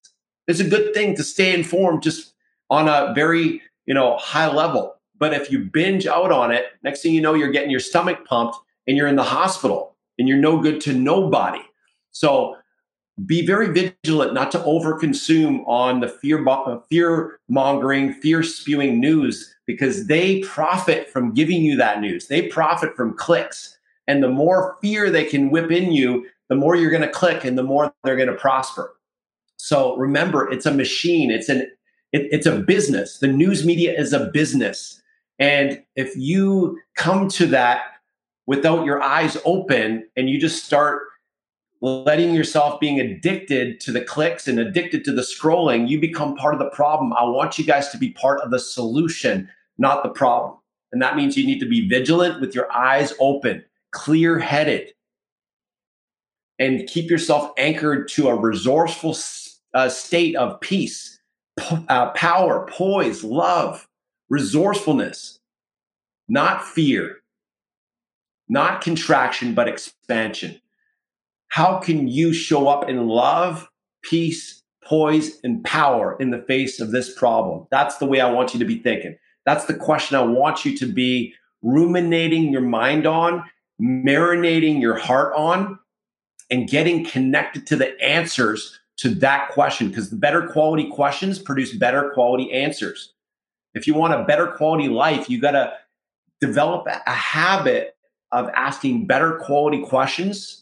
[0.46, 2.34] is a good thing to stay informed just
[2.68, 4.94] on a very you know, high level.
[5.18, 8.26] But if you binge out on it, next thing you know, you're getting your stomach
[8.26, 11.62] pumped and you're in the hospital and you're no good to nobody.
[12.18, 12.56] So
[13.26, 19.54] be very vigilant not to overconsume on the fear uh, fear mongering, fear spewing news
[19.66, 22.26] because they profit from giving you that news.
[22.26, 23.78] They profit from clicks.
[24.08, 27.44] And the more fear they can whip in you, the more you're going to click
[27.44, 28.96] and the more they're going to prosper.
[29.56, 31.30] So remember, it's a machine.
[31.30, 31.70] It's an
[32.12, 33.18] it, it's a business.
[33.18, 35.00] The news media is a business.
[35.38, 37.82] And if you come to that
[38.46, 41.02] without your eyes open and you just start
[41.80, 46.54] letting yourself being addicted to the clicks and addicted to the scrolling, you become part
[46.54, 47.12] of the problem.
[47.12, 50.58] I want you guys to be part of the solution, not the problem.
[50.92, 54.92] And that means you need to be vigilant with your eyes open, clear headed,
[56.58, 59.16] and keep yourself anchored to a resourceful
[59.74, 61.20] uh, state of peace,
[61.88, 63.86] uh, power, poise, love,
[64.28, 65.38] resourcefulness,
[66.28, 67.18] not fear,
[68.48, 70.60] not contraction, but expansion.
[71.48, 73.68] How can you show up in love,
[74.02, 77.66] peace, poise, and power in the face of this problem?
[77.70, 79.16] That's the way I want you to be thinking.
[79.46, 83.44] That's the question I want you to be ruminating your mind on,
[83.80, 85.78] marinating your heart on,
[86.50, 91.74] and getting connected to the answers to that question because the better quality questions produce
[91.74, 93.14] better quality answers.
[93.74, 95.72] If you want a better quality life, you got to
[96.40, 97.96] develop a habit
[98.32, 100.57] of asking better quality questions,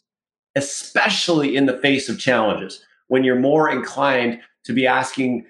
[0.56, 5.46] especially in the face of challenges when you're more inclined to be asking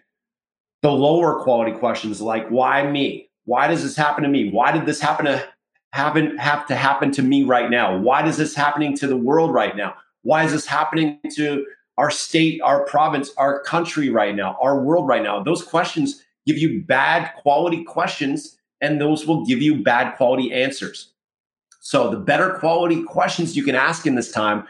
[0.82, 4.84] the lower quality questions like why me why does this happen to me why did
[4.84, 5.48] this happen to
[5.92, 9.52] happen have to happen to me right now why is this happening to the world
[9.54, 9.94] right now
[10.26, 11.64] why is this happening to
[11.98, 15.40] our state, our province, our country right now, our world right now?
[15.40, 21.12] Those questions give you bad quality questions, and those will give you bad quality answers.
[21.78, 24.66] So, the better quality questions you can ask in this time,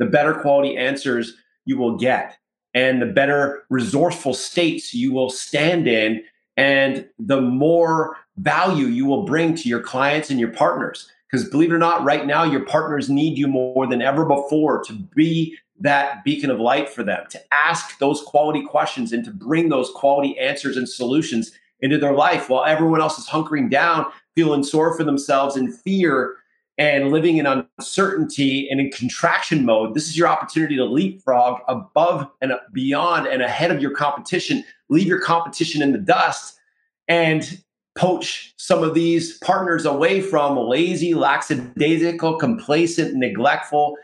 [0.00, 1.36] the better quality answers
[1.66, 2.36] you will get,
[2.74, 6.24] and the better resourceful states you will stand in,
[6.56, 11.08] and the more value you will bring to your clients and your partners.
[11.30, 14.82] Because believe it or not, right now, your partners need you more than ever before
[14.84, 19.30] to be that beacon of light for them, to ask those quality questions and to
[19.30, 24.06] bring those quality answers and solutions into their life while everyone else is hunkering down,
[24.34, 26.36] feeling sore for themselves in fear
[26.80, 29.92] and living in uncertainty and in contraction mode.
[29.92, 34.64] This is your opportunity to leapfrog above and beyond and ahead of your competition.
[34.88, 36.58] Leave your competition in the dust
[37.06, 37.62] and
[37.98, 43.96] poach some of these partners away from lazy, lackadaisical, complacent, neglectful,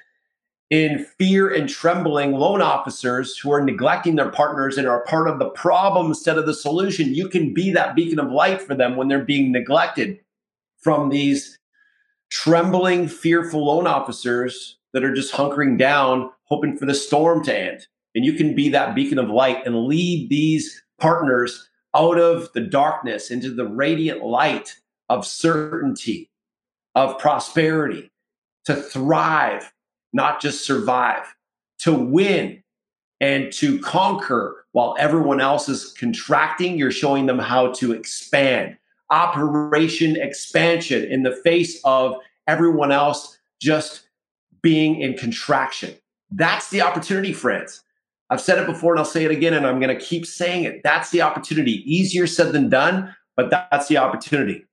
[0.69, 5.39] in fear and trembling loan officers who are neglecting their partners and are part of
[5.39, 7.15] the problem instead of the solution.
[7.15, 10.19] You can be that beacon of light for them when they're being neglected
[10.77, 11.57] from these
[12.31, 17.87] trembling, fearful loan officers that are just hunkering down, hoping for the storm to end.
[18.15, 22.61] And you can be that beacon of light and lead these partners out of the
[22.61, 24.75] darkness into the radiant light
[25.09, 26.31] of certainty,
[26.95, 28.11] of prosperity,
[28.65, 29.73] to thrive,
[30.12, 31.35] not just survive,
[31.79, 32.62] to win
[33.21, 36.77] and to conquer while everyone else is contracting.
[36.77, 38.77] You're showing them how to expand.
[39.11, 42.16] Operation expansion in the face of
[42.47, 44.09] everyone else just
[44.62, 45.95] being in contraction.
[46.31, 47.83] That's the opportunity, friends.
[48.31, 50.64] I've said it before and I'll say it again, and I'm going to keep saying
[50.64, 50.83] it.
[50.83, 51.83] That's the opportunity.
[51.90, 54.64] Easier said than done, but that's the opportunity.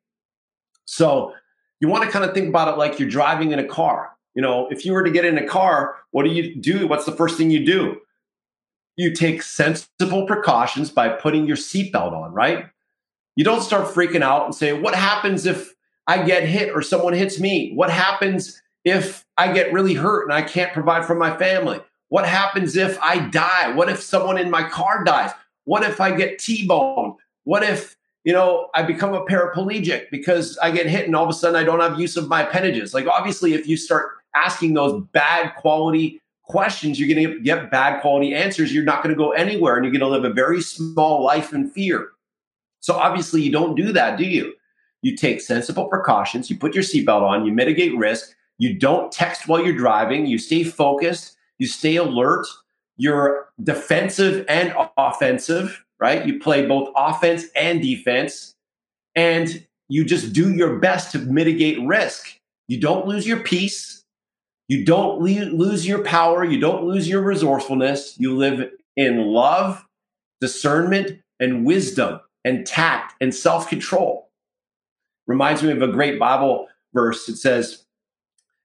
[0.85, 1.33] So
[1.79, 4.11] you want to kind of think about it like you're driving in a car.
[4.35, 6.87] You know, if you were to get in a car, what do you do?
[6.87, 7.97] What's the first thing you do?
[8.95, 12.65] You take sensible precautions by putting your seatbelt on, right?
[13.35, 15.73] You don't start freaking out and say, What happens if
[16.07, 17.71] I get hit or someone hits me?
[17.73, 21.79] What happens if I get really hurt and I can't provide for my family?
[22.09, 23.73] What happens if I die?
[23.73, 25.31] What if someone in my car dies?
[25.63, 27.15] What if I get T-boned?
[27.45, 31.29] What if, you know, I become a paraplegic because I get hit and all of
[31.29, 32.93] a sudden I don't have use of my appendages?
[32.93, 38.01] Like obviously if you start asking those bad quality questions, you're going to get bad
[38.01, 38.73] quality answers.
[38.73, 41.53] You're not going to go anywhere and you're going to live a very small life
[41.53, 42.09] in fear.
[42.83, 44.53] So obviously you don't do that, do you?
[45.01, 49.47] You take sensible precautions, you put your seatbelt on, you mitigate risk, you don't text
[49.47, 52.45] while you're driving, you stay focused, you stay alert,
[52.97, 56.25] you're defensive and offensive, right?
[56.25, 58.53] You play both offense and defense,
[59.15, 62.37] and you just do your best to mitigate risk.
[62.67, 64.03] You don't lose your peace.
[64.67, 66.43] You don't lose your power.
[66.43, 68.19] You don't lose your resourcefulness.
[68.19, 69.85] You live in love,
[70.41, 74.29] discernment, and wisdom, and tact and self control.
[75.27, 77.27] Reminds me of a great Bible verse.
[77.29, 77.85] It says,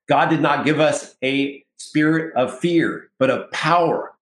[0.09, 4.12] God did not give us a spirit of fear, but of power,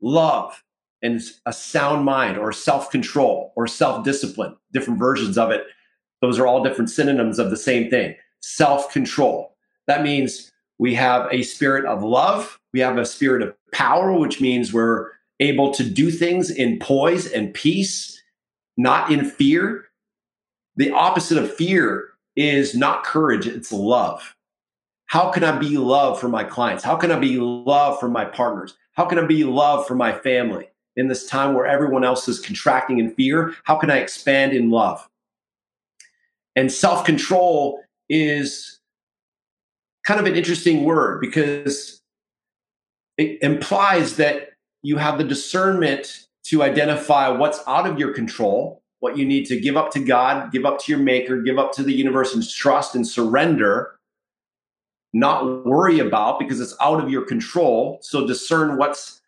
[0.00, 0.62] love,
[1.02, 5.64] and a sound mind or self control or self discipline, different versions of it.
[6.20, 9.56] Those are all different synonyms of the same thing self control.
[9.86, 14.40] That means we have a spirit of love, we have a spirit of power, which
[14.40, 18.21] means we're able to do things in poise and peace,
[18.76, 19.86] not in fear.
[20.76, 24.34] The opposite of fear is not courage, it's love.
[25.06, 26.82] How can I be love for my clients?
[26.82, 28.74] How can I be love for my partners?
[28.92, 32.40] How can I be love for my family in this time where everyone else is
[32.40, 33.54] contracting in fear?
[33.64, 35.06] How can I expand in love?
[36.56, 38.80] And self control is
[40.06, 42.00] kind of an interesting word because
[43.18, 44.50] it implies that
[44.82, 49.60] you have the discernment to identify what's out of your control, what you need to
[49.60, 52.48] give up to God, give up to your maker, give up to the universe and
[52.48, 53.98] trust and surrender,
[55.12, 57.98] not worry about because it's out of your control.
[58.02, 59.20] So discern what's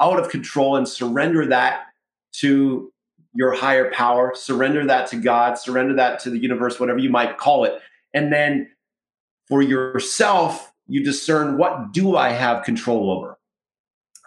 [0.00, 1.84] out of control and surrender that
[2.32, 2.92] to
[3.34, 7.38] your higher power, surrender that to God, surrender that to the universe, whatever you might
[7.38, 7.80] call it.
[8.12, 8.68] And then
[9.48, 13.38] for yourself, you discern what do I have control over?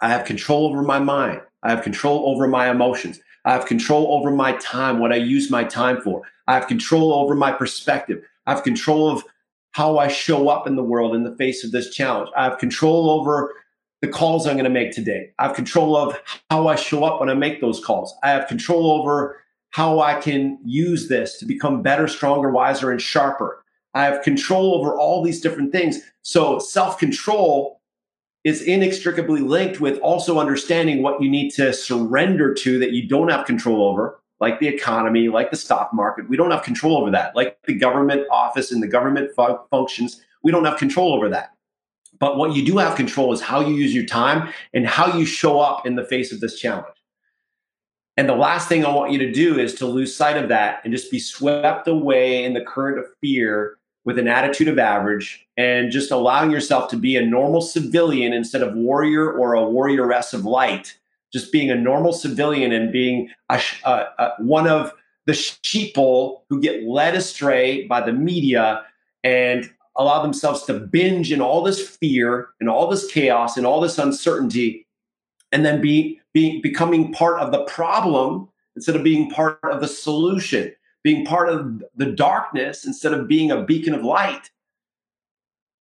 [0.02, 1.40] I have control over my mind.
[1.66, 3.18] I have control over my emotions.
[3.44, 6.22] I have control over my time, what I use my time for.
[6.46, 8.22] I have control over my perspective.
[8.46, 9.24] I have control of
[9.72, 12.30] how I show up in the world in the face of this challenge.
[12.36, 13.52] I have control over
[14.00, 15.32] the calls I'm going to make today.
[15.40, 16.16] I have control of
[16.50, 18.14] how I show up when I make those calls.
[18.22, 23.02] I have control over how I can use this to become better, stronger, wiser, and
[23.02, 23.64] sharper.
[23.92, 25.98] I have control over all these different things.
[26.22, 27.75] So self control
[28.46, 33.28] is inextricably linked with also understanding what you need to surrender to that you don't
[33.28, 36.28] have control over, like the economy, like the stock market.
[36.28, 37.34] We don't have control over that.
[37.34, 41.54] Like the government office and the government fu- functions, we don't have control over that.
[42.20, 45.26] But what you do have control is how you use your time and how you
[45.26, 46.86] show up in the face of this challenge.
[48.16, 50.82] And the last thing I want you to do is to lose sight of that
[50.84, 55.46] and just be swept away in the current of fear with an attitude of average
[55.56, 60.32] and just allowing yourself to be a normal civilian instead of warrior or a warrioress
[60.32, 60.96] of light.
[61.32, 64.92] Just being a normal civilian and being a, a, a, uh, uh, one of
[65.26, 68.82] the sheeple who get led astray by the media
[69.24, 73.80] and allow themselves to binge in all this fear and all this chaos and all
[73.80, 74.86] this uncertainty
[75.50, 79.88] and then be, be becoming part of the problem instead of being part of the
[79.88, 80.72] solution
[81.06, 84.50] being part of the darkness instead of being a beacon of light.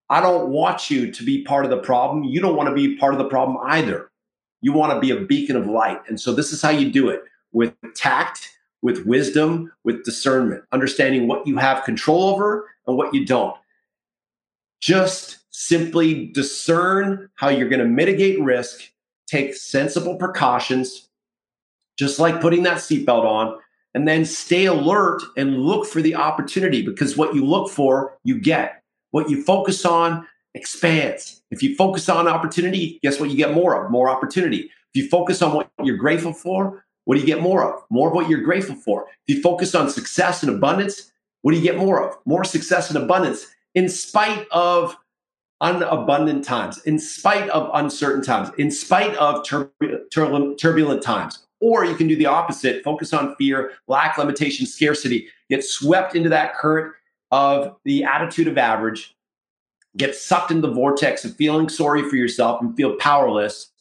[0.07, 2.25] I don't want you to be part of the problem.
[2.25, 4.11] You don't want to be part of the problem either.
[4.61, 5.99] You want to be a beacon of light.
[6.07, 8.51] And so this is how you do it with tact
[8.83, 13.57] with wisdom with discernment understanding what you have control over and what you don't.
[14.79, 18.91] Just simply discern how you're going to mitigate risk,
[19.25, 21.09] take sensible precautions,
[21.97, 23.59] just like putting that seatbelt on,
[23.95, 28.38] and then stay alert and look for the opportunity because what you look for, you
[28.38, 28.84] get.
[29.12, 31.41] What you focus on expands.
[31.49, 33.89] If you focus on opportunity, guess what you get more of?
[33.89, 34.69] More opportunity.
[34.93, 37.84] If you focus on what you're grateful for, what do you get more of?
[37.89, 39.08] More of what you're grateful for.
[39.27, 42.17] If you focus on success and abundance, what do you get more of?
[42.25, 44.97] More success and abundance in spite of
[45.62, 49.71] unabundant times, in spite of uncertain times, in spite of tur-
[50.12, 51.44] tur- turbulent times.
[51.65, 56.30] Or you can do the opposite focus on fear, lack, limitation, scarcity, get swept into
[56.30, 56.93] that current
[57.32, 59.15] of the attitude of average,
[59.97, 63.71] get sucked into the vortex of feeling sorry for yourself and feel powerless.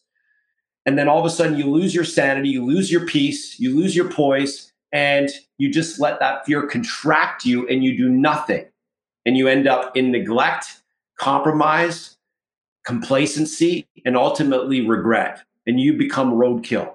[0.86, 3.76] And then all of a sudden, you lose your sanity, you lose your peace, you
[3.76, 8.64] lose your poise, and you just let that fear contract you and you do nothing
[9.26, 10.80] and you end up in neglect,
[11.18, 12.16] compromise,
[12.86, 15.42] complacency, and ultimately regret.
[15.66, 16.94] And you become roadkill.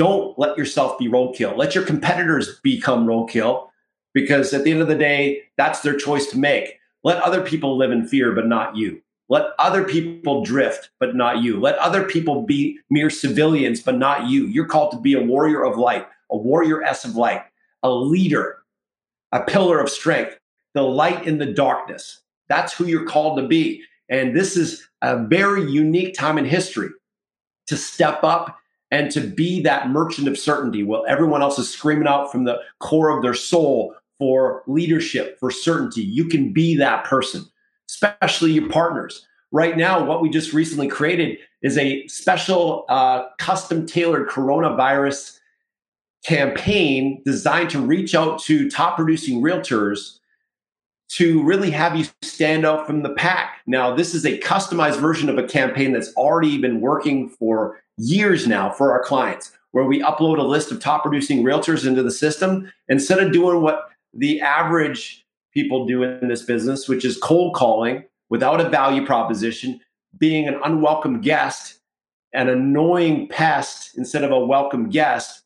[0.00, 1.58] Don't let yourself be roadkill.
[1.58, 3.68] Let your competitors become roadkill
[4.14, 6.78] because at the end of the day, that's their choice to make.
[7.04, 9.02] Let other people live in fear, but not you.
[9.28, 11.60] Let other people drift, but not you.
[11.60, 14.46] Let other people be mere civilians, but not you.
[14.46, 17.42] You're called to be a warrior of light, a warrior S of light,
[17.82, 18.56] a leader,
[19.32, 20.38] a pillar of strength,
[20.72, 22.22] the light in the darkness.
[22.48, 23.82] That's who you're called to be.
[24.08, 26.88] And this is a very unique time in history
[27.66, 28.56] to step up
[28.90, 32.58] and to be that merchant of certainty while everyone else is screaming out from the
[32.78, 36.02] core of their soul for leadership, for certainty.
[36.02, 37.44] You can be that person,
[37.88, 39.26] especially your partners.
[39.52, 45.38] Right now, what we just recently created is a special uh, custom tailored coronavirus
[46.24, 50.18] campaign designed to reach out to top producing realtors
[51.08, 53.60] to really have you stand out from the pack.
[53.66, 58.46] Now, this is a customized version of a campaign that's already been working for years
[58.46, 62.10] now for our clients, where we upload a list of top producing realtors into the
[62.10, 62.70] system.
[62.88, 68.04] Instead of doing what the average people do in this business, which is cold calling
[68.28, 69.80] without a value proposition,
[70.18, 71.80] being an unwelcome guest,
[72.32, 75.42] an annoying pest instead of a welcome guest,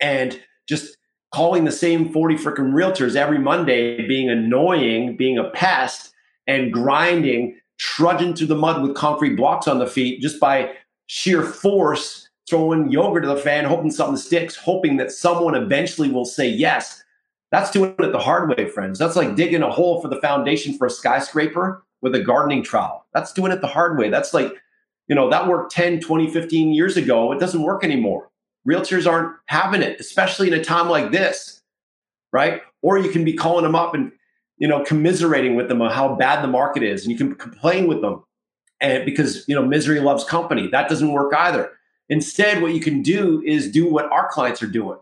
[0.00, 0.96] and just
[1.32, 6.12] calling the same 40 freaking realtors every Monday, being annoying, being a pest,
[6.46, 10.72] and grinding, trudging through the mud with concrete blocks on the feet just by
[11.08, 16.24] sheer force, throwing yogurt to the fan, hoping something sticks, hoping that someone eventually will
[16.24, 17.02] say yes.
[17.50, 18.98] That's doing it the hard way, friends.
[18.98, 23.06] That's like digging a hole for the foundation for a skyscraper with a gardening trowel.
[23.12, 24.10] That's doing it the hard way.
[24.10, 24.52] That's like,
[25.08, 27.32] you know, that worked 10, 20, 15 years ago.
[27.32, 28.30] It doesn't work anymore.
[28.68, 31.62] Realtors aren't having it, especially in a time like this,
[32.32, 32.60] right?
[32.82, 34.12] Or you can be calling them up and,
[34.58, 37.02] you know, commiserating with them on how bad the market is.
[37.02, 38.24] And you can complain with them
[38.80, 40.68] and because, you know, misery loves company.
[40.68, 41.72] That doesn't work either.
[42.08, 44.98] Instead, what you can do is do what our clients are doing,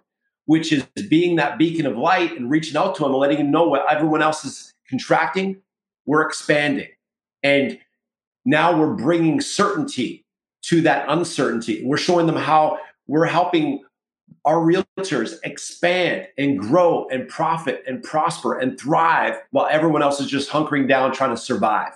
[0.47, 3.51] which is being that beacon of light and reaching out to them and letting them
[3.51, 5.61] know what everyone else is contracting,
[6.05, 6.89] we're expanding.
[7.43, 7.79] And
[8.45, 10.25] now we're bringing certainty
[10.63, 11.83] to that uncertainty.
[11.85, 13.85] We're showing them how we're helping
[14.45, 20.29] our realtors expand and grow and profit and prosper and thrive while everyone else is
[20.29, 21.93] just hunkering down trying to survive.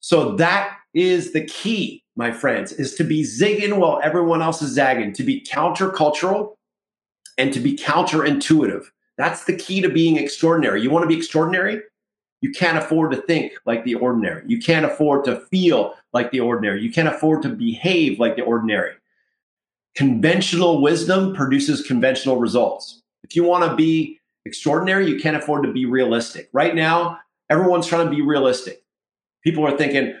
[0.00, 4.72] So that is the key, my friends, is to be zigging while everyone else is
[4.72, 6.54] zagging, to be countercultural
[7.38, 8.86] and to be counterintuitive.
[9.16, 10.82] That's the key to being extraordinary.
[10.82, 11.82] You want to be extraordinary?
[12.40, 14.42] You can't afford to think like the ordinary.
[14.46, 16.82] You can't afford to feel like the ordinary.
[16.82, 18.94] You can't afford to behave like the ordinary.
[19.94, 23.02] Conventional wisdom produces conventional results.
[23.22, 26.48] If you want to be extraordinary, you can't afford to be realistic.
[26.52, 27.18] Right now,
[27.50, 28.82] everyone's trying to be realistic.
[29.44, 30.14] People are thinking,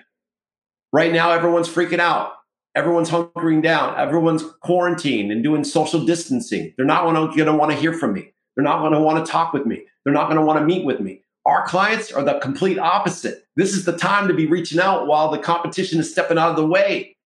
[0.92, 2.32] right now, everyone's freaking out.
[2.74, 3.98] Everyone's hunkering down.
[3.98, 6.72] Everyone's quarantined and doing social distancing.
[6.76, 8.32] They're not going to want to hear from me.
[8.54, 9.82] They're not going to want to talk with me.
[10.04, 11.22] They're not going to want to meet with me.
[11.46, 13.46] Our clients are the complete opposite.
[13.56, 16.56] This is the time to be reaching out while the competition is stepping out of
[16.56, 17.16] the way.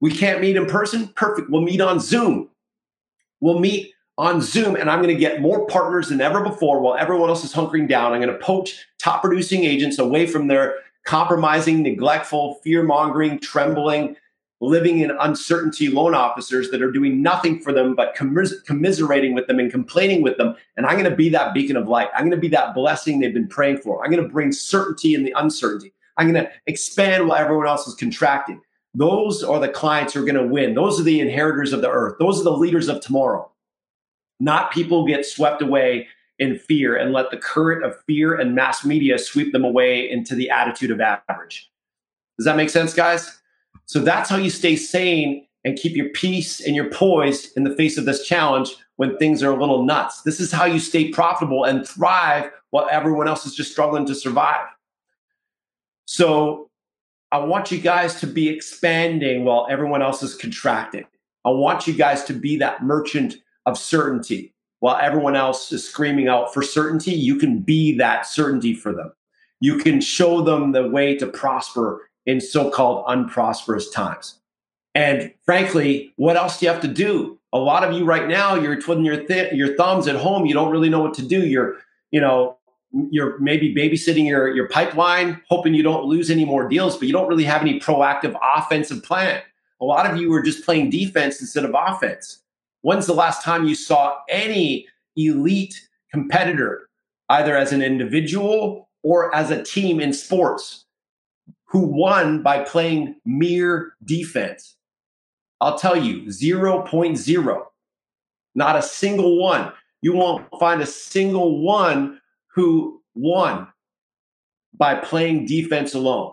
[0.00, 1.08] We can't meet in person?
[1.08, 1.50] Perfect.
[1.50, 2.48] We'll meet on Zoom.
[3.40, 6.96] We'll meet on Zoom, and I'm going to get more partners than ever before while
[6.96, 8.12] everyone else is hunkering down.
[8.12, 10.76] I'm going to poach top producing agents away from their
[11.08, 14.14] compromising, neglectful, fear mongering, trembling,
[14.60, 19.46] living in uncertainty loan officers that are doing nothing for them but commis- commiserating with
[19.46, 20.54] them and complaining with them.
[20.76, 22.10] And I'm going to be that beacon of light.
[22.12, 24.04] I'm going to be that blessing they've been praying for.
[24.04, 25.94] I'm going to bring certainty in the uncertainty.
[26.18, 28.60] I'm going to expand while everyone else is contracting.
[28.92, 30.74] Those are the clients who are going to win.
[30.74, 32.16] Those are the inheritors of the earth.
[32.18, 33.50] Those are the leaders of tomorrow.
[34.40, 36.08] Not people get swept away
[36.38, 40.34] in fear and let the current of fear and mass media sweep them away into
[40.34, 41.70] the attitude of average.
[42.38, 43.40] Does that make sense, guys?
[43.86, 47.74] So that's how you stay sane and keep your peace and your poise in the
[47.74, 50.22] face of this challenge when things are a little nuts.
[50.22, 54.14] This is how you stay profitable and thrive while everyone else is just struggling to
[54.14, 54.66] survive.
[56.06, 56.70] So
[57.32, 61.06] I want you guys to be expanding while everyone else is contracting.
[61.44, 63.36] I want you guys to be that merchant
[63.66, 67.12] of certainty while everyone else is screaming out for certainty.
[67.12, 69.12] You can be that certainty for them.
[69.60, 74.38] You can show them the way to prosper in so called unprosperous times.
[74.94, 77.38] And frankly, what else do you have to do?
[77.52, 80.46] A lot of you right now, you're twiddling your, th- your thumbs at home.
[80.46, 81.46] You don't really know what to do.
[81.46, 81.76] You're,
[82.10, 82.58] you know,
[83.10, 87.12] you're maybe babysitting your, your pipeline, hoping you don't lose any more deals, but you
[87.12, 89.42] don't really have any proactive offensive plan.
[89.80, 92.42] A lot of you are just playing defense instead of offense.
[92.88, 95.78] When's the last time you saw any elite
[96.10, 96.88] competitor,
[97.28, 100.86] either as an individual or as a team in sports,
[101.66, 104.76] who won by playing mere defense?
[105.60, 107.62] I'll tell you, 0.0.
[108.54, 109.70] Not a single one.
[110.00, 112.22] You won't find a single one
[112.54, 113.68] who won
[114.72, 116.32] by playing defense alone.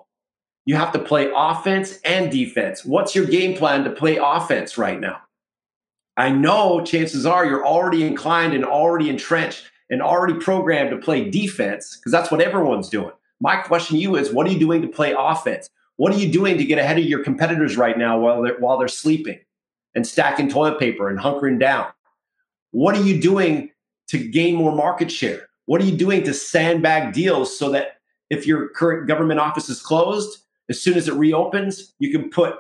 [0.64, 2.86] You have to play offense and defense.
[2.86, 5.20] What's your game plan to play offense right now?
[6.18, 11.30] I know chances are you're already inclined and already entrenched and already programmed to play
[11.30, 13.12] defense because that's what everyone's doing.
[13.42, 15.70] My question to you is what are you doing to play offense?
[15.98, 18.78] What are you doing to get ahead of your competitors right now while they're, while
[18.78, 19.40] they're sleeping
[19.94, 21.88] and stacking toilet paper and hunkering down?
[22.72, 23.72] What are you doing
[24.08, 25.50] to gain more market share?
[25.66, 27.98] What are you doing to sandbag deals so that
[28.30, 30.40] if your current government office is closed,
[30.70, 32.56] as soon as it reopens, you can put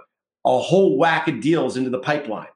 [0.46, 2.48] a whole whack of deals into the pipeline?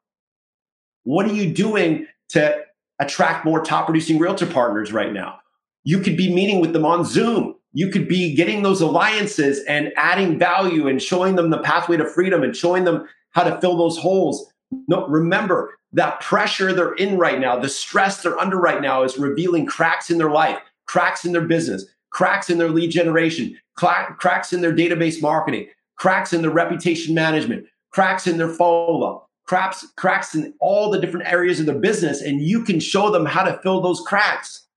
[1.04, 2.62] What are you doing to
[3.00, 5.40] attract more top producing realtor partners right now?
[5.84, 7.56] You could be meeting with them on Zoom.
[7.74, 12.06] You could be getting those alliances and adding value and showing them the pathway to
[12.06, 14.52] freedom and showing them how to fill those holes.
[14.88, 19.18] No, remember, that pressure they're in right now, the stress they're under right now is
[19.18, 24.52] revealing cracks in their life, cracks in their business, cracks in their lead generation, cracks
[24.52, 29.84] in their database marketing, cracks in their reputation management, cracks in their follow up, cracks,
[29.96, 33.42] cracks in all the different areas of their business, and you can show them how
[33.42, 34.68] to fill those cracks.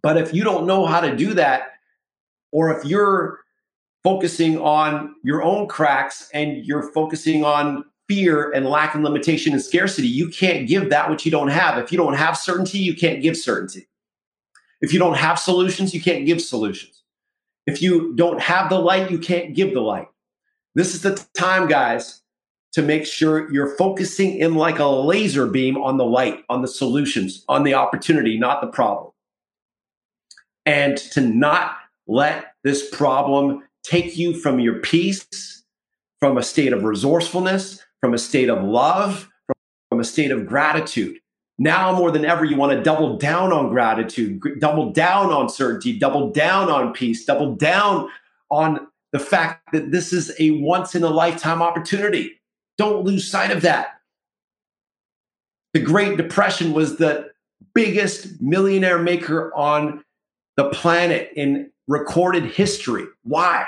[0.00, 1.72] But if you don't know how to do that,
[2.52, 3.40] or if you're
[4.04, 9.60] focusing on your own cracks and you're focusing on fear and lack and limitation and
[9.60, 11.76] scarcity, you can't give that which you don't have.
[11.76, 13.88] If you don't have certainty, you can't give certainty.
[14.80, 17.02] If you don't have solutions, you can't give solutions.
[17.66, 20.06] If you don't have the light, you can't give the light.
[20.76, 22.22] This is the time, guys,
[22.76, 26.68] to make sure you're focusing in like a laser beam on the light, on the
[26.68, 29.12] solutions, on the opportunity, not the problem.
[30.66, 35.64] And to not let this problem take you from your peace,
[36.20, 39.30] from a state of resourcefulness, from a state of love,
[39.88, 41.16] from a state of gratitude.
[41.58, 45.98] Now more than ever, you want to double down on gratitude, double down on certainty,
[45.98, 48.10] double down on peace, double down
[48.50, 52.35] on the fact that this is a once in a lifetime opportunity.
[52.78, 54.00] Don't lose sight of that.
[55.72, 57.30] The Great Depression was the
[57.74, 60.02] biggest millionaire maker on
[60.56, 63.04] the planet in recorded history.
[63.22, 63.66] Why?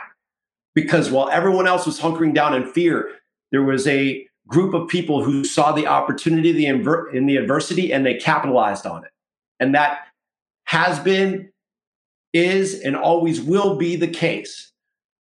[0.75, 3.11] Because while everyone else was hunkering down in fear,
[3.53, 8.15] there was a group of people who saw the opportunity in the adversity and they
[8.15, 9.11] capitalized on it.
[9.61, 10.07] And that
[10.65, 11.51] has been,
[12.33, 14.73] is, and always will be the case.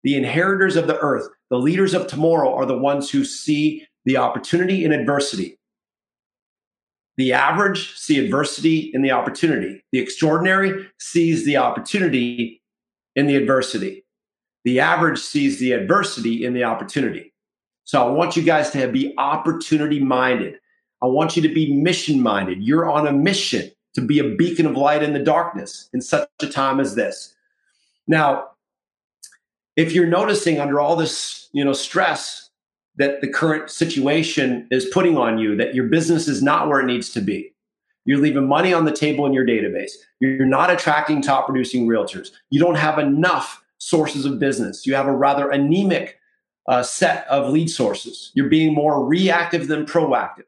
[0.04, 4.16] The inheritors of the earth, the leaders of tomorrow, are the ones who see the
[4.16, 5.58] opportunity in adversity.
[7.16, 9.84] The average see adversity in the opportunity.
[9.92, 12.62] The extraordinary sees the opportunity
[13.16, 14.04] in the adversity.
[14.64, 17.32] The average sees the adversity in the opportunity.
[17.84, 20.58] So I want you guys to be opportunity minded.
[21.02, 22.62] I want you to be mission minded.
[22.62, 26.28] You're on a mission to be a beacon of light in the darkness in such
[26.40, 27.34] a time as this.
[28.06, 28.48] Now,
[29.78, 32.50] if you're noticing under all this, you know, stress
[32.96, 36.86] that the current situation is putting on you, that your business is not where it
[36.86, 37.54] needs to be,
[38.04, 39.92] you're leaving money on the table in your database.
[40.18, 42.30] You're not attracting top producing realtors.
[42.50, 44.84] You don't have enough sources of business.
[44.84, 46.18] You have a rather anemic
[46.66, 48.32] uh, set of lead sources.
[48.34, 50.46] You're being more reactive than proactive.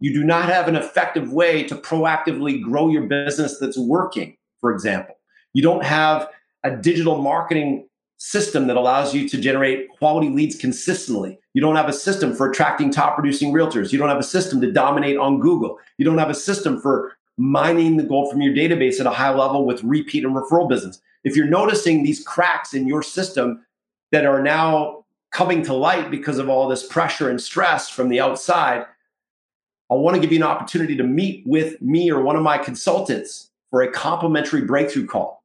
[0.00, 4.72] You do not have an effective way to proactively grow your business that's working, for
[4.72, 5.14] example.
[5.54, 6.28] You don't have
[6.64, 7.86] a digital marketing
[8.18, 11.38] system that allows you to generate quality leads consistently.
[11.54, 13.92] You don't have a system for attracting top producing realtors.
[13.92, 15.78] You don't have a system to dominate on Google.
[15.98, 19.34] You don't have a system for mining the gold from your database at a high
[19.34, 21.00] level with repeat and referral business.
[21.24, 23.64] If you're noticing these cracks in your system
[24.12, 28.20] that are now coming to light because of all this pressure and stress from the
[28.20, 28.86] outside,
[29.90, 32.56] I want to give you an opportunity to meet with me or one of my
[32.56, 35.44] consultants for a complimentary breakthrough call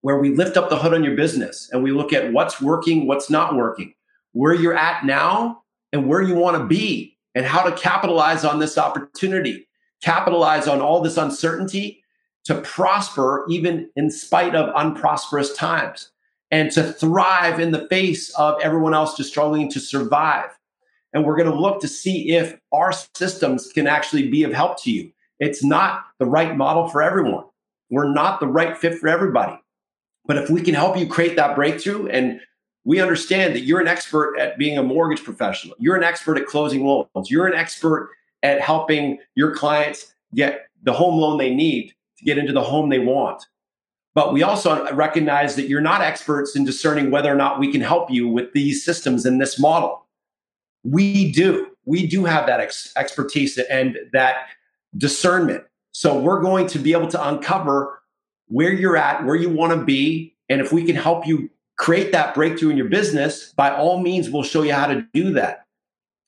[0.00, 3.06] where we lift up the hood on your business and we look at what's working,
[3.06, 3.94] what's not working,
[4.32, 8.58] where you're at now, and where you want to be, and how to capitalize on
[8.58, 9.66] this opportunity,
[10.02, 12.02] capitalize on all this uncertainty
[12.44, 16.10] to prosper even in spite of unprosperous times
[16.50, 20.50] and to thrive in the face of everyone else just struggling to survive.
[21.12, 24.80] And we're going to look to see if our systems can actually be of help
[24.82, 25.10] to you.
[25.40, 27.44] It's not the right model for everyone.
[27.90, 29.58] We're not the right fit for everybody.
[30.26, 32.40] But if we can help you create that breakthrough, and
[32.84, 36.46] we understand that you're an expert at being a mortgage professional, you're an expert at
[36.46, 38.10] closing loans, you're an expert
[38.42, 42.88] at helping your clients get the home loan they need to get into the home
[42.88, 43.44] they want.
[44.14, 47.82] But we also recognize that you're not experts in discerning whether or not we can
[47.82, 50.06] help you with these systems and this model.
[50.84, 51.68] We do.
[51.84, 54.46] We do have that ex- expertise and that
[54.96, 55.64] discernment.
[55.92, 58.00] So we're going to be able to uncover
[58.48, 60.34] where you're at, where you want to be.
[60.48, 64.30] And if we can help you create that breakthrough in your business, by all means,
[64.30, 65.66] we'll show you how to do that.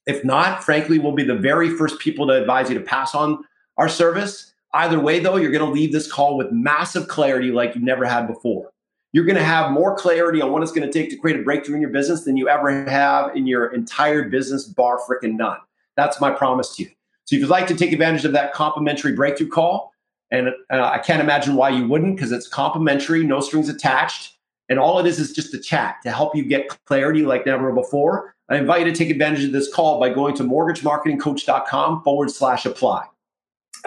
[0.06, 3.44] If not, frankly, we'll be the very first people to advise you to pass on
[3.76, 7.74] our service Either way, though, you're going to leave this call with massive clarity like
[7.74, 8.70] you've never had before.
[9.12, 11.42] You're going to have more clarity on what it's going to take to create a
[11.42, 15.58] breakthrough in your business than you ever have in your entire business, bar freaking none.
[15.96, 16.90] That's my promise to you.
[17.24, 19.92] So if you'd like to take advantage of that complimentary breakthrough call,
[20.30, 24.34] and uh, I can't imagine why you wouldn't because it's complimentary, no strings attached.
[24.68, 27.72] And all it is is just a chat to help you get clarity like never
[27.72, 28.34] before.
[28.50, 32.66] I invite you to take advantage of this call by going to mortgagemarketingcoach.com forward slash
[32.66, 33.06] apply.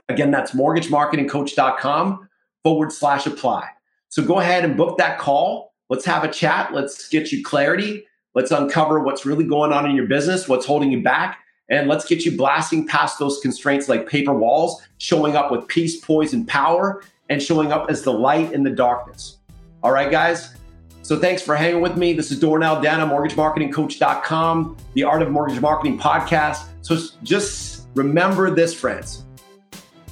[0.10, 2.30] Again, that's mortgagemarketingcoach.com
[2.64, 3.70] forward slash apply.
[4.10, 5.74] So go ahead and book that call.
[5.90, 6.74] Let's have a chat.
[6.74, 8.06] Let's get you clarity.
[8.34, 11.40] Let's uncover what's really going on in your business, what's holding you back,
[11.72, 16.00] and let's get you blasting past those constraints like paper walls, showing up with peace,
[16.00, 19.38] poise, and power, and showing up as the light in the darkness.
[19.82, 20.56] All right, guys.
[21.02, 22.14] So thanks for hanging with me.
[22.14, 26.68] This is Dornell Dana, mortgagemarketingcoach.com, the Art of Mortgage Marketing podcast.
[26.84, 29.26] So just Remember this, friends.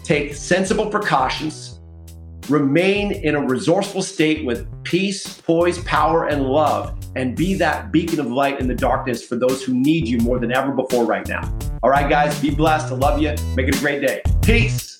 [0.03, 1.79] Take sensible precautions,
[2.49, 8.17] remain in a resourceful state with peace, poise, power, and love, and be that beacon
[8.21, 11.27] of light in the darkness for those who need you more than ever before right
[11.27, 11.41] now.
[11.83, 12.93] All right, guys, be blessed.
[12.93, 13.35] I love you.
[13.55, 14.21] Make it a great day.
[14.41, 14.98] Peace.